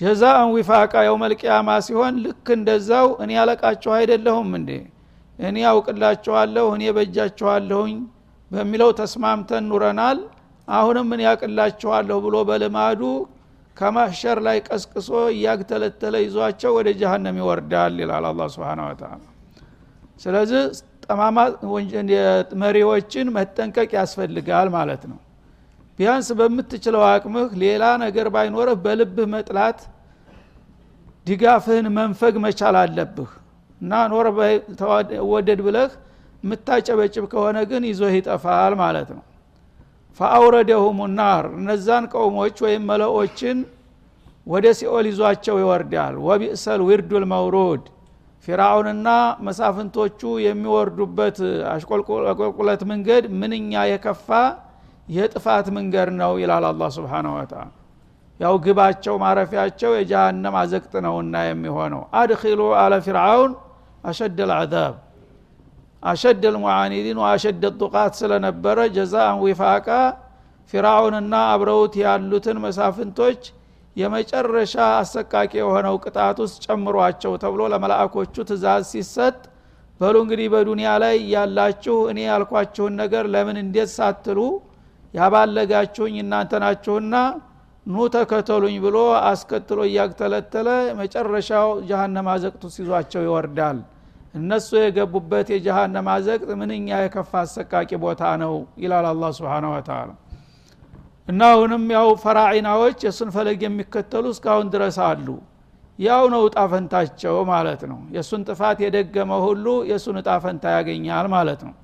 ጀዛአን 0.00 0.48
ዊፋቃ 0.54 0.94
የውመልቅያማ 1.06 1.68
ሲሆን 1.86 2.14
ልክ 2.24 2.46
እንደዛው 2.56 3.08
እኔ 3.22 3.30
ያለቃችሁ 3.38 3.90
አይደለሁም 3.98 4.50
እንዴ? 4.58 4.70
እኔ 5.38 5.56
ያውቅላችኋለሁ 5.66 6.66
እኔ 6.76 6.84
በጃችኋለሁኝ 6.96 7.96
በሚለው 8.50 8.90
ተስማምተን 9.00 9.64
ኑረናል። 9.70 10.18
አሁንም 10.68 11.06
ምን 11.10 11.20
ያቅላችኋለሁ 11.26 12.16
ብሎ 12.24 12.36
በልማዱ 12.48 13.00
ከማሸር 13.76 14.38
ላይ 14.46 14.58
ቀስቅሶ 14.68 15.10
እያግተለተለ 15.32 16.14
ይዟቸው 16.24 16.72
ወደ 16.78 16.88
ጀሃነም 17.00 17.38
ይወርዳል 17.40 17.96
ይላል 18.02 18.26
አላ 18.30 18.46
ስብን 18.54 18.80
ወተላ 18.84 19.12
ስለዚህ 20.22 20.62
ጠማማ 21.04 21.38
መሪዎችን 22.62 23.26
መጠንቀቅ 23.36 23.90
ያስፈልጋል 23.98 24.68
ማለት 24.76 25.02
ነው። 25.10 25.18
ቢያንስ 25.98 26.28
በምትችለው 26.38 27.02
አቅምህ 27.10 27.50
ሌላ 27.62 27.84
ነገር 28.02 28.26
ባይኖርህ 28.34 28.78
በልብህ 28.84 29.28
መጥላት 29.34 29.78
ድጋፍህን 31.26 31.86
መንፈግ 31.98 32.34
መቻል 32.44 32.76
አለብህ። 32.82 33.30
እና 33.80 33.92
ኖር 34.12 34.26
ወደድ 35.30 35.60
ብለህ 35.66 35.92
የምታጨበጭብ 36.44 37.24
ከሆነ 37.32 37.58
ግን 37.70 37.82
ይዞህ 37.90 38.12
ይጠፋል 38.18 38.74
ማለት 38.82 39.08
ነው 39.16 39.22
ፈአውረደሁም 40.20 40.98
ናር 41.16 41.44
እነዛን 41.56 42.04
ቀውሞች 42.12 42.56
ወይም 42.64 42.84
መለኦችን 42.90 43.58
ወደ 44.46 44.66
ሲኦል 44.78 45.06
ይዟቸው 45.10 45.56
ይወርዳል። 45.62 46.14
ወቢእሰል 46.26 46.80
ዊርዱል 46.88 47.24
መውሩድ 47.32 47.84
ፊራውንና 48.48 49.08
መሳፍንቶቹ 49.46 50.20
የሚወርዱበት 50.44 51.38
አሽቆልቁለት 51.72 52.82
መንገድ 52.90 53.24
ምንኛ 53.40 53.72
የከፋ 53.90 54.28
የጥፋት 55.08 55.66
መንገድ 55.76 56.08
ነው 56.20 56.32
ይላል 56.42 56.64
አላ 56.68 56.84
ስብሓን 56.96 57.26
ወተላ 57.32 57.64
ያው 58.40 58.54
ግባቸው 58.64 59.14
ማረፊያቸው 59.22 59.90
የጀሃነም 59.96 60.56
አዘቅጥ 60.60 60.94
ነውና 61.04 61.34
የሚሆነው። 61.46 62.02
አድኪሉ 62.20 62.60
አለ 62.80 62.94
ፊርዓውን 63.06 63.52
አሸድ 64.04 64.38
ልዓዛብ 64.50 64.94
አሸድ 66.06 66.42
ልሙዓኒዲን 66.54 67.18
ወአሸድ 67.22 67.62
ጡቃት 67.80 68.12
ስለነበረ 68.20 68.78
ጀዛአን 68.96 69.38
ዊፋቃ 69.44 69.88
ፊራውንና 70.72 71.34
አብረውት 71.52 71.94
ያሉትን 72.02 72.58
መሳፍንቶች 72.64 73.40
የመጨረሻ 73.96 74.74
አሰቃቂ 74.96 75.52
የሆነው 75.60 75.94
ቅጣት 76.04 76.38
ውስጥ 76.44 76.56
ጨምሯቸው 76.66 77.34
ተብሎ 77.42 77.62
ለመላእኮቹ 77.72 78.34
ትእዛዝ 78.48 78.84
ሲሰጥ 78.92 79.36
በሉ 80.00 80.16
እንግዲህ 80.24 80.48
በዱንያ 80.54 80.88
ላይ 81.02 81.16
ያላችሁ 81.34 81.96
እኔ 82.10 82.18
ያልኳችሁን 82.28 82.94
ነገር 83.02 83.24
ለምን 83.34 83.58
እንዴት 83.62 83.90
ሳትሉ 83.96 84.38
ያባለጋችሁኝ 85.14 86.16
እናንተ 86.24 86.60
ናችሁና 86.64 87.14
ኑ 87.86 88.06
ተከተሉኝ 88.14 88.76
ብሎ 88.84 88.96
አስከትሎ 89.26 89.80
እያግተለተለ 89.88 90.68
መጨረሻው 91.00 91.68
ጀሃነም 91.90 92.28
አዘቅቱ 92.32 92.64
ሲዟቸው 92.76 93.22
ይወርዳል 93.26 93.78
እነሱ 94.36 94.68
የገቡበት 94.78 95.48
የጀሃነም 95.52 96.08
አዘቅት 96.12 96.50
ምንኛ 96.60 96.88
የከፋ 97.02 97.32
አሰቃቂ 97.42 97.90
ቦታ 98.02 98.22
ነው 98.42 98.54
ይላል 98.82 99.06
አላ 99.10 99.30
ስብን 99.36 99.66
ወተላ 99.72 100.10
እና 101.28 101.42
አሁንም 101.52 101.84
ያው 101.94 102.08
ፈራዒናዎች 102.22 102.98
የእሱን 103.06 103.30
ፈለግ 103.36 103.60
የሚከተሉ 103.66 104.24
እስካሁን 104.34 104.66
ድረስ 104.74 104.98
አሉ። 105.06 105.28
ያው 105.98 106.24
ነው 106.32 106.42
እጣፈንታቸው 106.48 107.36
ማለት 107.50 107.82
ነው። 107.90 107.98
የእሱን 108.14 108.42
ጥፋት 108.48 108.78
የደገመ 108.84 109.32
ሁሉ 109.44 109.66
የእሱን 109.90 110.16
እጣፈንታ 110.20 110.64
ያገኛል 110.76 111.26
ማለት 111.34 111.60
ነው። 111.68 111.74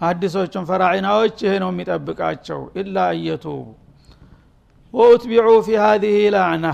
አዲሶቹን 0.00 0.64
ፈራዒናዎች 0.70 1.36
ይሄ 1.44 1.52
ነው 1.62 1.70
የሚጠብቃቸው። 1.72 2.60
ኢላ 2.80 3.06
እየቱቡ 3.16 3.58
ወኡትቢዑ 4.94 5.48
ፊ 5.66 5.76
ሀዚህ 5.82 6.16
ላዕና 6.34 6.66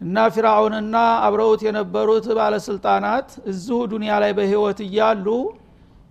እና 0.00 0.24
ፊራውንና 0.34 0.96
አብረውት 1.26 1.60
የነበሩት 1.66 2.26
ባለስልጣናት 2.38 3.28
እዚሁ 3.50 3.78
ዱንያ 3.92 4.14
ላይ 4.22 4.32
በህይወት 4.38 4.80
እያሉ 4.86 5.26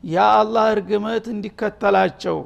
የአላህ 0.08 0.66
እርግመት 0.76 1.26
እንዲከተላቸው 1.34 2.38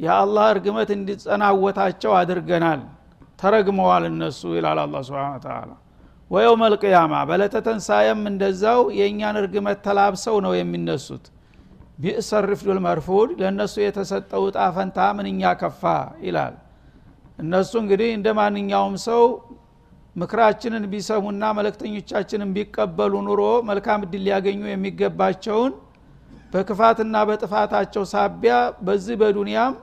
የአላህ 0.00 0.46
እርግመት 0.54 0.90
እንዲጸናወታቸው 0.96 2.12
አድርገናል። 2.18 2.80
ተረግመዋል 3.40 4.04
እነሱ 4.10 4.40
ይላል 4.56 4.78
አላ 4.82 5.00
ስብን 5.06 5.34
ተላ 5.44 5.70
ወየውም 6.30 6.62
አልቅያማ 6.66 7.14
በለተተንሳየም 7.28 8.22
እንደዛው 8.30 8.80
የእኛን 8.98 9.36
እርግመት 9.42 9.78
ተላብሰው 9.86 10.36
ነው 10.46 10.52
የሚነሱት። 10.58 11.24
ቢእሰ 12.00 12.30
ሪፍዱል 12.48 12.78
መርፉድ 12.86 13.28
ለእነሱ 13.40 13.74
የተሰጠው 13.84 14.42
እጣ 14.48 14.58
ፈንታ 14.76 14.98
ምንኛ 15.18 15.52
ከፋ 15.60 15.82
ይላል። 16.26 16.54
እነሱ 17.38 17.72
እንግዲህ 17.82 18.10
እንደ 18.16 18.28
ማንኛውም 18.38 18.96
ሰው 19.06 19.22
ምክራችንን 20.16 20.84
ቢሰሙና 20.92 21.44
መለክተኞቻችንን 21.56 22.52
ቢቀበሉ 22.56 23.14
ኑሮ 23.26 23.40
መልካም 23.68 24.04
እድል 24.06 24.22
ሊያገኙ 24.26 24.62
የሚገባቸውን 24.68 25.72
በክፋትና 26.52 27.16
በጥፋታቸው 27.28 28.04
ሳቢያ 28.12 28.54
በዚህ 28.86 29.16
በዱንያም 29.22 29.74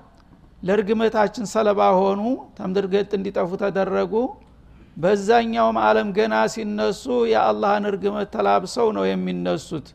ለእርግመታችን 0.61 1.45
ሰለባ 1.53 1.81
ሆኑ 1.99 2.21
ተምድርገጥ 2.57 3.09
እንዲጠፉ 3.17 3.49
ተደረጉ። 3.63 4.13
በዛኛውም 4.97 5.77
አለም 5.85 6.09
ገና 6.17 6.35
ሲነሱ 6.53 7.03
የአላህን 7.31 7.85
እርግመት 7.91 8.29
ተላብሰው 8.35 8.87
ነው 8.97 9.05
የሚነሱት። 9.07 9.87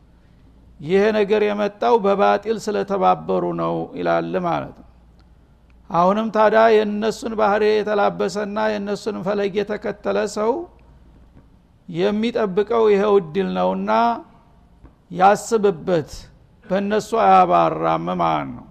ይሄ 0.79 1.01
ነገር 1.17 1.41
የመጣው 1.47 1.95
በባጢል 2.05 2.57
ስለተባበሩ 2.65 3.43
ነው 3.61 3.75
ይላል 3.99 4.33
ማለት 4.47 4.75
ነው 4.77 4.85
አሁንም 5.89 6.27
ታዲያ 6.35 6.63
የእነሱን 6.73 7.33
ባህሪ 7.39 7.63
የተላበሰና 7.71 8.57
የእነሱን 8.71 9.15
ፈለግ 9.27 9.53
የተከተለ 9.59 10.17
ሰው 10.35 10.51
የሚጠብቀው 11.89 12.83
ይኸው 12.93 13.13
እድል 13.21 13.47
ነውና 13.57 13.91
ያስብበት። 15.11 16.11
በእነሱ 16.65 17.09
አያባራም 17.23 18.05
ማለት 18.19 18.49
ነው። 18.51 18.65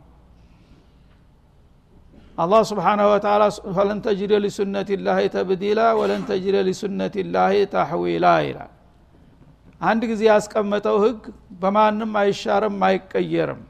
አላህ 2.38 2.60
ስብሓናሁ 2.70 3.06
ወተላ 3.12 3.44
ፈለን 3.76 4.00
ተጅደ 4.04 4.32
ሊሱነት 4.44 4.90
ላህ 5.06 5.18
ተብዲላ 5.32 5.80
ወለን 6.00 6.22
ተጅደ 6.28 6.56
ሊሱነት 6.68 7.14
ላህ 7.34 7.54
ታሕዊላ 7.72 8.26
ይላል። 8.46 8.72
አንድ 9.80 10.02
ጊዜ 10.10 10.22
ያስቀመጠው 10.30 10.96
ህግ 11.04 11.20
በማንም 11.60 12.12
አይሻርም 12.22 12.78
አይቀየርም 12.88 13.60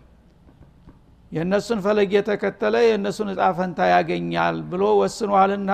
የእነሱን 1.32 1.80
ፈለግ 1.84 2.10
የተከተለ 2.16 2.74
የእነሱን 2.84 3.30
እጣ 3.32 3.42
ፈንታ 3.56 3.88
ያገኛል 3.92 4.58
ብሎ 4.70 4.84
ወስኗልና 5.00 5.72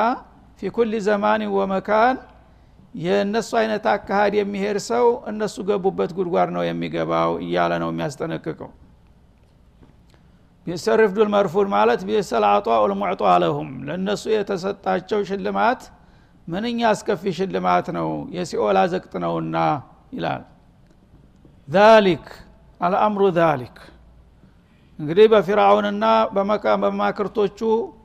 ፊ 0.61 0.71
ኩል 0.77 0.93
ዘማን 1.07 1.43
ወመካን 1.57 2.17
የእነሱ 2.97 3.51
አይነት 3.61 3.85
አካሃድ 3.93 4.35
የሚሄድ 4.39 4.79
ሰው 4.89 5.07
እነሱ 5.31 5.57
ገቡበት 5.69 6.11
ጉድጓድ 6.19 6.51
ነው 6.57 6.63
የሚገባው 6.67 7.31
እያለ 7.45 7.73
ነው 7.83 7.89
የሚያስጠነቅቀው። 7.93 8.71
ቢሰሪፍዱል 10.67 11.29
መርፉድ 11.35 11.69
ማለት 11.75 12.03
ቢሰል 12.09 12.45
አጧ 12.51 12.69
ልሙዕጧ 12.91 13.23
ለሁም 13.43 13.71
ለእነሱ 13.89 14.25
የተሰጣቸው 14.35 15.21
ሽልማት 15.31 15.81
ምንኛ 16.49 16.81
አስከፊ 16.91 17.33
ሽልማት 17.39 17.87
ነው 17.97 18.09
የሲኦል 18.37 18.79
አዘቅጥ 18.81 19.13
ነውና 19.25 19.57
ይላል። 20.17 20.43
ዛሊክ 21.69 22.27
አልአምሩ 22.81 23.23
ዛሊክ 23.39 23.77
እንግዲህ 24.99 25.27
በፊርአውንና 25.33 26.05
በመማክርቶቹ 26.35 27.61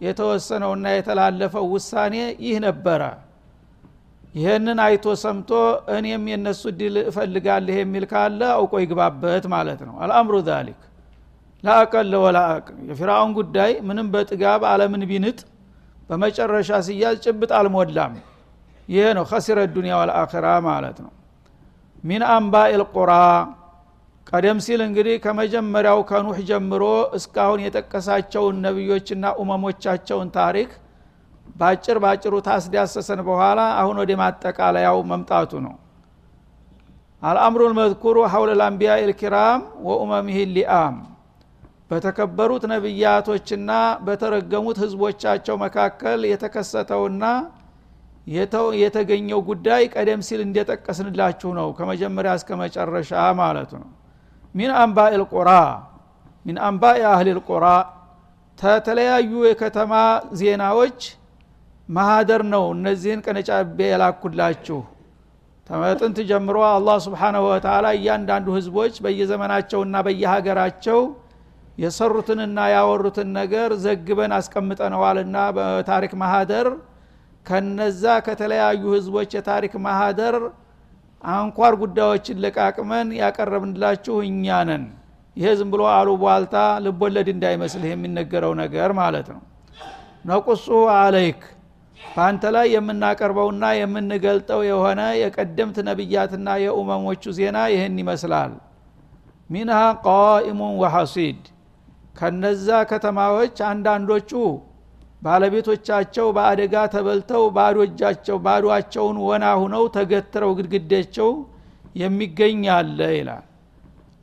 የተወሰነውና 0.05 0.85
የተላለፈው 0.93 1.65
ውሳኔ 1.73 2.15
ይህ 2.45 2.55
ነበረ። 2.65 3.01
ይህንን 4.35 4.79
አይቶ 4.85 5.05
ሰምቶ 5.21 5.51
እኔም 5.95 6.23
የነሱ 6.31 6.61
ድል 6.79 6.95
እፈልጋለህ 7.03 7.77
የሚል 7.81 8.05
ካለ 8.11 8.41
አውቆ 8.55 8.73
ይግባበት 8.83 9.45
ማለት 9.53 9.79
ነው። 9.87 9.95
አልአምሩ 10.03 10.35
ዛሊክ 10.49 10.81
ላአቀለ 11.63 12.13
ወላአቅ 12.25 12.65
የፊርአውን 12.89 13.31
ጉዳይ 13.39 13.71
ምንም 13.87 14.09
በጥጋብ 14.13 14.61
አለምን 14.71 15.03
ቢንጥ 15.09 15.39
በመጨረሻ 16.09 16.69
ሲያዝ 16.85 17.15
ጭብጥ 17.25 17.51
አልሞላም። 17.57 18.13
ይሄ 18.89 19.05
ነው። 19.17 19.25
ከሲረ 19.31 19.59
ዱኒያ 19.73 19.95
ወልአኺራ 20.01 20.45
ማለት 20.67 20.97
ነው። 21.05 21.11
ሚን 22.03 22.21
አንባኢ 22.31 22.71
ልቁራ 22.81 23.11
ቀደም 24.29 24.57
ሲል 24.65 24.81
እንግዲህ 24.85 25.15
ከመጀመሪያው 25.23 25.99
ከኑህ 26.09 26.39
ጀምሮ 26.49 26.83
እስካሁን 27.17 27.59
የጠቀሳቸውን 27.63 28.57
ነቢዮችና 28.65 29.25
ኡመሞቻቸውን 29.41 30.29
ታሪክ 30.35 30.71
ባጭር 31.55 31.97
ባጭሩ 32.03 32.33
ታስዳሰሰን 32.47 33.21
በኋላ 33.29 33.61
አሁን 33.79 33.97
ወደ 34.01 34.11
ማጠቃለያው 34.21 34.97
መምጣቱ 35.11 35.51
ነው። 35.65 35.73
አልአምሩ 37.21 37.61
ልመዝኩሩ 37.71 38.17
ሐውለ 38.33 38.51
ልአንቢያ 38.59 38.91
ልኪራም 39.09 39.61
ወኡመምህ 39.87 40.37
ሊአም። 40.55 40.97
በተከበሩት 41.91 42.63
ነቢያቶችና 42.71 43.71
በተረገሙት 44.05 44.77
ህዝቦቻቸው 44.83 45.55
መካከል 45.63 46.19
የተከሰተውና 46.31 47.23
የተገኘው 48.81 49.39
ጉዳይ 49.49 49.83
ቀደም 49.93 50.21
ሲል 50.27 50.41
እንደጠቀስንላችሁ 50.45 51.51
ነው 51.59 51.69
ከመጀመሪያ 51.77 52.33
እስከ 52.39 52.57
መጨረሻ 52.61 53.11
ማለቱ 53.39 53.71
ነው 53.83 53.89
ሚን 54.55 54.71
አንባኢ 54.79 55.13
ልቁራ 55.21 55.49
ሚን 56.45 56.57
አንባኢ 56.67 56.99
አህሊ 57.09 57.29
ልቁራ 57.37 57.65
ተተለያዩ 58.59 59.31
የከተማ 59.47 59.93
ዜናዎች 60.39 60.99
ማህደር 61.89 62.41
ነው። 62.53 62.63
እነዚህን 62.75 63.21
ቀነጫቤ 63.25 63.77
የላኩላችሁ። 63.89 64.79
ተመጥንት 65.69 66.17
ጀምሮ 66.29 66.57
አላህ 66.69 66.97
ስብሓናሁ 67.05 67.43
ወተላ 67.49 67.87
እያንዳንዱ 67.97 68.47
ህዝቦች 68.57 68.93
በየዘመናቸውና 69.05 69.95
በየሀገራቸው 70.05 70.99
የሰሩትንና 71.77 72.59
ያወሩትን 72.73 73.29
ነገር 73.39 73.69
ዘግበን 73.83 74.31
አስቀምጠነዋልና 74.37 75.37
በታሪክ 75.57 76.13
ማህደር። 76.21 76.67
ከነዛ 77.45 78.03
ከተለያዩ 78.25 78.81
ህዝቦች 78.95 79.29
የታሪክ 79.37 79.73
ማህደር 79.85 80.35
አንኳር 81.23 81.73
ጉዳዮችን 81.81 82.41
ለቃቅመን 82.43 83.07
ያቀረብንላችሁ 83.19 84.15
እኛ 84.27 84.57
ነን። 84.69 84.83
ይሄ 85.37 85.49
ዝም 85.59 85.69
ብሎ 85.73 85.81
አሉ 85.91 86.09
ቧልታ 86.21 86.55
ልቦለድ 86.85 87.27
እንዳይመስልህ 87.33 87.91
የሚነገረው 87.91 88.53
ነገር 88.61 88.89
ማለት 88.99 89.27
ነው። 89.33 89.41
ነቁሱ 90.25 90.67
አለይክ 90.95 91.41
በአንተ 91.99 92.43
ላይ 92.55 92.67
የምናቀርበውና 92.73 93.65
የምንገልጠው 93.79 94.61
የሆነ 94.69 95.01
የቀደምት 95.21 95.77
ነቢያትና 95.89 96.47
የኡመሞቹ 96.63 97.23
ዜና 97.37 97.57
ይህን 97.73 97.95
ይመስላል። 98.01 98.51
ሚንሃ 99.49 99.77
ቃኢሙን 100.05 100.73
ወሐሲድ 100.81 101.41
ከነዛ 102.15 102.67
ከተማዎች 102.89 103.57
አንዳንዶቹ 103.69 104.31
ባለቤቶቻቸው 105.21 106.27
በአደጋ 106.35 106.75
ተበልተው 106.93 107.43
ባዶ 107.55 107.77
እጃቸው 107.87 108.37
ባዶቸውን 108.45 109.17
ወና 109.25 109.45
ሁነው 109.61 109.83
ተገትረው 109.95 110.51
ግድግዳቸው 110.59 111.29
የሚገኝ 111.95 112.61
አለ 112.75 112.99
ይላል። 113.17 113.45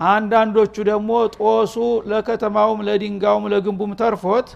አንዳንዶቹ 0.00 0.74
ደግሞ 0.88 1.10
ጦሱ 1.36 1.74
ለከተማውም 2.10 2.80
ለድንጋውም 2.88 3.44
ለግንቡም 3.52 3.92
ተርፎት 4.00 4.48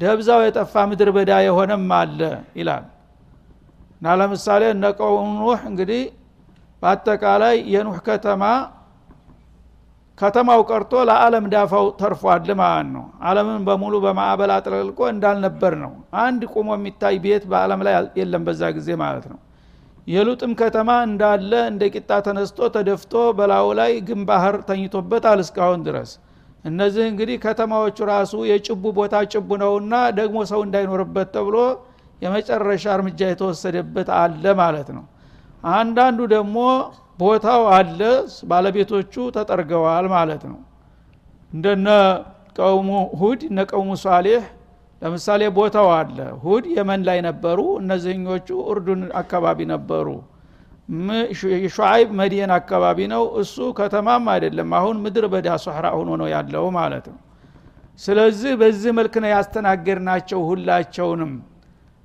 ደብዛው 0.00 0.40
የጠፋ 0.44 0.74
ምድር 0.90 1.08
በዳ 1.16 1.32
የሆነም 1.46 1.90
አለ 1.98 2.20
ይላል። 2.58 2.84
እና 3.96 4.14
ለምሳሌ 4.20 4.62
ኑህ 5.36 5.60
እንግዲህ 5.70 6.02
በአጠቃላይ 6.82 7.56
የኑህ 7.72 7.98
ከተማ 8.06 8.44
ከተማው 10.22 10.60
ቀርቶ 10.68 10.92
ለዓለም 11.08 11.44
ዳፋው 11.52 11.86
ተርፏል 12.00 12.50
ማለት 12.60 12.88
ነው። 12.96 13.04
አለምን 13.28 13.62
በሙሉ 13.68 13.94
በማዕበል 14.04 14.50
አጥለቅልቆ 14.56 15.00
እንዳልነበር 15.12 15.74
ነው። 15.82 15.92
አንድ 16.24 16.42
ቁሞ 16.54 16.68
የሚታይ 16.76 17.16
ቤት 17.24 17.44
በአለም 17.52 17.80
ላይ 17.86 17.94
የለም 18.20 18.42
በዛ 18.48 18.70
ጊዜ 18.76 18.88
ማለት 19.02 19.26
ነው። 19.32 19.38
የሉጥም 20.06 20.52
ከተማ 20.60 20.90
እንዳለ 21.08 21.52
እንደ 21.70 21.82
ቂጣ 21.94 22.12
ተነስቶ 22.26 22.68
ተደፍቶ 22.76 23.12
በላዩ 23.38 23.66
ላይ 23.80 23.92
ግን 24.08 24.20
ባህር 24.30 24.56
ተኝቶበታል 24.68 25.40
እስካሁን 25.44 25.82
ድረስ። 25.88 26.12
እነዚህ 26.64 27.04
እንግዲህ 27.10 27.36
ከተማዎቹ 27.44 27.98
ራሱ 28.10 28.34
የጭቡ 28.50 28.84
ቦታ 28.98 29.22
ጭቡ 29.32 29.50
ነውና 29.62 29.94
ደግሞ 30.18 30.38
ሰው 30.50 30.60
እንዳይኖርበት 30.66 31.30
ተብሎ 31.36 31.56
የመጨረሻ 32.22 32.84
እርምጃ 32.96 33.20
የተወሰደበት 33.30 34.08
አለ 34.18 34.44
ማለት 34.60 34.90
ነው። 34.96 35.04
አንዳንዱ 35.74 36.20
ደግሞ 36.34 36.56
ቦታው 37.22 37.62
አለ 37.76 38.00
ባለቤቶቹ 38.50 39.14
ተጠርገዋል 39.36 40.06
ማለት 40.14 40.42
ነው። 40.50 40.58
እንደነ 41.50 41.88
ቀውሙ 42.58 42.90
ሁድ 43.20 43.40
እነ 43.48 43.60
ቀውሙ 43.70 43.90
ሷሌህ 44.02 44.42
ለምሳሌ 45.02 45.42
ቦታው 45.56 45.88
አለ። 45.94 46.16
ሁድ 46.42 46.64
የመን 46.76 47.00
ላይ 47.08 47.18
ነበሩ 47.28 47.58
እነዚህኞቹ 47.80 48.48
እርዱን 48.72 49.00
አካባቢ 49.20 49.58
ነበሩ። 49.72 50.08
ሹዓይብ 51.74 52.08
መዲየን 52.20 52.52
አካባቢ 52.56 52.98
ነው። 53.12 53.22
እሱ 53.42 53.56
ከተማም 53.78 54.24
አይደለም 54.32 54.70
አሁን 54.78 54.96
ምድር 55.04 55.24
በዳ 55.32 55.48
ሶሕራ 55.64 55.86
ሆኖ 55.96 56.10
ነው 56.20 56.28
ያለው 56.34 56.64
ማለት 56.78 57.06
ነው። 57.12 57.18
ስለዚህ 58.00 58.52
በዚህ 58.60 58.92
መልክ 58.98 59.14
ነው 59.22 59.30
ያስተናገድናቸው 59.34 60.40
ሁላቸውንም። 60.48 61.32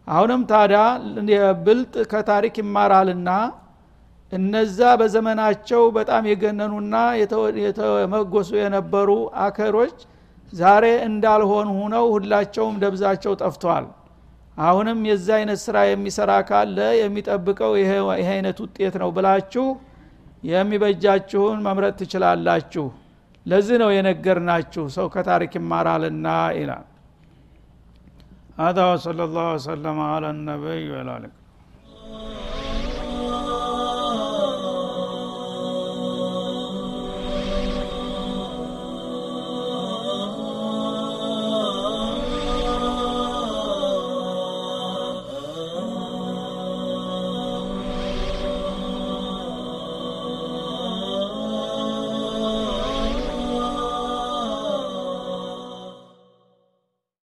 አሁንም 0.08 0.42
ታዲያ 0.52 0.82
ብልጥ 1.66 1.94
ከታሪክ 2.12 2.56
ይማራልና 2.62 3.30
እነዛ 4.33 4.79
በዘመናቸው 5.01 5.83
በጣም 5.97 6.23
የገነኑና 6.31 6.95
የተመጎሱ 7.65 8.51
የነበሩ 8.61 9.11
አከሮች 9.47 9.97
ዛሬ 10.53 10.87
እንዳልሆኑ 11.09 11.69
ሁነው 11.81 12.07
ሁላቸውም 12.15 12.79
ደብዛቸው 12.85 13.35
ጠፍቷል 13.43 13.87
አሁንም 14.59 14.99
የዛ 15.11 15.29
አይነት 15.39 15.61
ስራ 15.67 15.77
የሚሰራ 15.91 16.33
ካለ 16.49 16.79
የሚጠብቀው 17.03 17.75
ይሄ 17.83 17.93
አይነት 18.33 18.59
ውጤት 18.65 18.97
ነው 19.03 19.11
ብላችሁ 19.19 19.67
የሚበጃችሁን 20.51 21.61
መምረጥ 21.67 21.95
ትችላላችሁ 22.01 22.87
ለዚህ 23.47 23.77
ነው 23.83 23.91
የነገርናችሁ 23.97 24.87
ሰው 24.97 25.07
ከታሪክ 25.17 25.55
ይማራልና 25.61 26.29
ይላል 26.61 26.87
هذا 28.59 28.83
وصلى 28.93 29.23
الله 29.29 29.49
وسلم 29.57 29.97
على 30.13 30.29
النبي 30.35 30.83
وعلى 30.93 31.13
اله 31.17 31.31